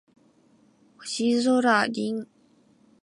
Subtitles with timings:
[1.03, 2.25] 星空凛